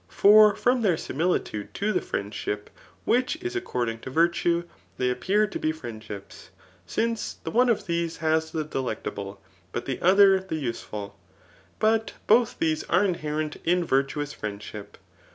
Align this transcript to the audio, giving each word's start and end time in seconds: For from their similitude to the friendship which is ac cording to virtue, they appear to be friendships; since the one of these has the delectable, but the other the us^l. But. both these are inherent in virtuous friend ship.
For 0.09 0.55
from 0.55 0.81
their 0.81 0.97
similitude 0.97 1.75
to 1.75 1.93
the 1.93 2.01
friendship 2.01 2.71
which 3.05 3.35
is 3.39 3.55
ac 3.55 3.61
cording 3.65 3.99
to 3.99 4.09
virtue, 4.09 4.63
they 4.97 5.11
appear 5.11 5.45
to 5.45 5.59
be 5.59 5.71
friendships; 5.71 6.49
since 6.87 7.35
the 7.43 7.51
one 7.51 7.69
of 7.69 7.85
these 7.85 8.17
has 8.17 8.49
the 8.49 8.63
delectable, 8.63 9.39
but 9.71 9.85
the 9.85 10.01
other 10.01 10.39
the 10.39 10.65
us^l. 10.65 11.11
But. 11.77 12.13
both 12.25 12.57
these 12.57 12.83
are 12.85 13.05
inherent 13.05 13.57
in 13.63 13.85
virtuous 13.85 14.33
friend 14.33 14.59
ship. 14.63 14.97